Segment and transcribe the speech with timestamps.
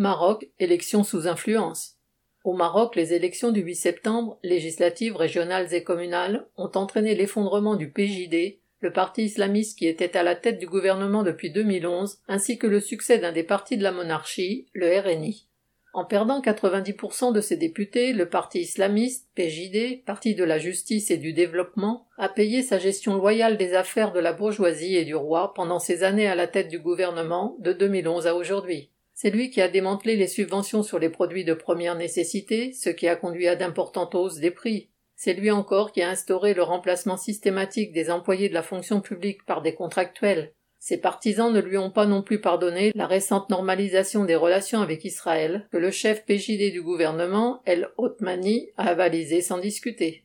[0.00, 1.98] Maroc, élections sous influence.
[2.42, 7.90] Au Maroc, les élections du 8 septembre, législatives, régionales et communales, ont entraîné l'effondrement du
[7.90, 12.66] PJD, le parti islamiste qui était à la tête du gouvernement depuis 2011, ainsi que
[12.66, 15.46] le succès d'un des partis de la monarchie, le RNI.
[15.92, 21.18] En perdant 90% de ses députés, le parti islamiste, PJD, parti de la justice et
[21.18, 25.52] du développement, a payé sa gestion loyale des affaires de la bourgeoisie et du roi
[25.52, 28.90] pendant ses années à la tête du gouvernement de 2011 à aujourd'hui.
[29.14, 33.08] C'est lui qui a démantelé les subventions sur les produits de première nécessité, ce qui
[33.08, 34.90] a conduit à d'importantes hausses des prix.
[35.16, 39.44] C'est lui encore qui a instauré le remplacement systématique des employés de la fonction publique
[39.44, 40.54] par des contractuels.
[40.78, 45.04] Ses partisans ne lui ont pas non plus pardonné la récente normalisation des relations avec
[45.04, 50.24] Israël, que le chef PJD du gouvernement, El Othmani, a avalisé sans discuter.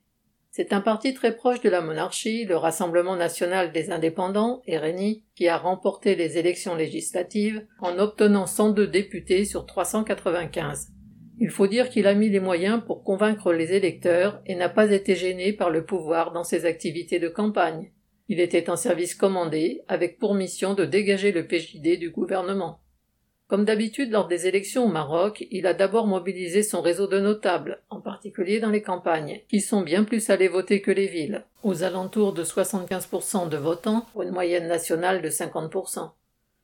[0.58, 5.50] C'est un parti très proche de la monarchie, le Rassemblement national des indépendants, RNI, qui
[5.50, 10.94] a remporté les élections législatives en obtenant 102 députés sur 395.
[11.42, 14.92] Il faut dire qu'il a mis les moyens pour convaincre les électeurs et n'a pas
[14.92, 17.92] été gêné par le pouvoir dans ses activités de campagne.
[18.30, 22.80] Il était en service commandé, avec pour mission de dégager le PJD du gouvernement.
[23.48, 27.84] Comme d'habitude lors des élections au Maroc, il a d'abord mobilisé son réseau de notables,
[27.92, 31.84] en particulier dans les campagnes, qui sont bien plus allés voter que les villes, aux
[31.84, 36.10] alentours de 75% de votants pour une moyenne nationale de 50%.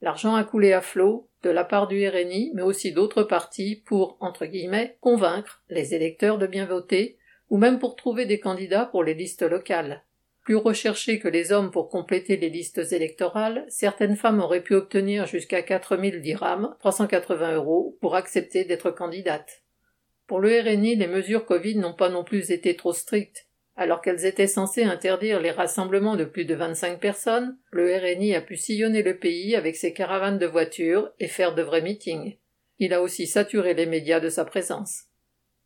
[0.01, 4.17] L'argent a coulé à flot, de la part du RNI, mais aussi d'autres partis pour,
[4.19, 7.19] entre guillemets, convaincre les électeurs de bien voter,
[7.51, 10.03] ou même pour trouver des candidats pour les listes locales.
[10.43, 15.27] Plus recherchées que les hommes pour compléter les listes électorales, certaines femmes auraient pu obtenir
[15.27, 19.61] jusqu'à 4000 dirhams, 380 euros, pour accepter d'être candidates.
[20.25, 23.47] Pour le RNI, les mesures Covid n'ont pas non plus été trop strictes.
[23.75, 28.41] Alors qu'elles étaient censées interdire les rassemblements de plus de 25 personnes, le RNI a
[28.41, 32.37] pu sillonner le pays avec ses caravanes de voitures et faire de vrais meetings.
[32.79, 35.03] Il a aussi saturé les médias de sa présence.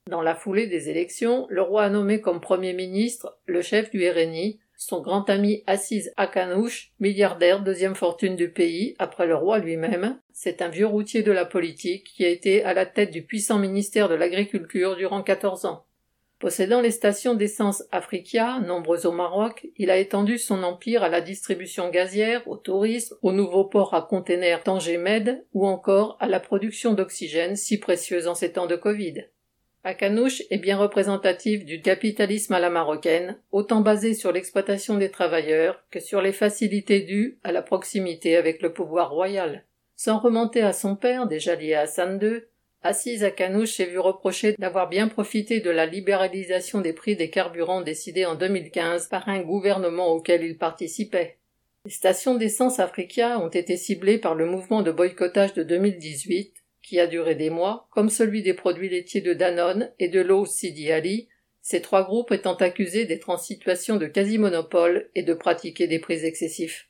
[0.09, 4.07] Dans la foulée des élections, le roi a nommé comme Premier ministre le chef du
[4.07, 10.19] RNI, son grand ami Assis Akanouche, milliardaire deuxième fortune du pays après le roi lui-même,
[10.31, 13.57] c'est un vieux routier de la politique qui a été à la tête du puissant
[13.57, 15.85] ministère de l'Agriculture durant quatorze ans.
[16.37, 21.21] Possédant les stations d'essence Africa, nombreuses au Maroc, il a étendu son empire à la
[21.21, 26.93] distribution gazière, au tourisme, au nouveau port à containers Tanger-Med ou encore à la production
[26.93, 29.25] d'oxygène si précieuse en ces temps de Covid.
[29.87, 35.83] Akanouche est bien représentatif du capitalisme à la marocaine, autant basé sur l'exploitation des travailleurs
[35.91, 39.63] que sur les facilités dues à la proximité avec le pouvoir royal.
[39.95, 42.41] Sans remonter à son père, déjà lié à Hassan II,
[42.81, 47.29] Assise à Canouche s'est vu reprocher d'avoir bien profité de la libéralisation des prix des
[47.29, 51.37] carburants décidée en 2015 par un gouvernement auquel il participait.
[51.85, 56.99] Les stations d'essence Africa ont été ciblées par le mouvement de boycottage de 2018, qui
[56.99, 60.91] a duré des mois, comme celui des produits laitiers de Danone et de l'eau Sidi
[60.91, 61.27] Ali,
[61.61, 66.23] ces trois groupes étant accusés d'être en situation de quasi-monopole et de pratiquer des prix
[66.23, 66.87] excessifs.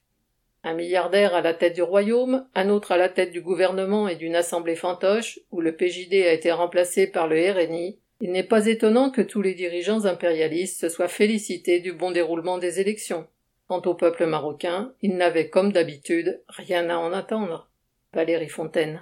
[0.66, 4.16] Un milliardaire à la tête du royaume, un autre à la tête du gouvernement et
[4.16, 8.66] d'une assemblée fantoche, où le PJD a été remplacé par le RNI, il n'est pas
[8.66, 13.28] étonnant que tous les dirigeants impérialistes se soient félicités du bon déroulement des élections.
[13.68, 17.70] Quant au peuple marocain, il n'avait comme d'habitude rien à en attendre.
[18.14, 19.02] Valérie Fontaine.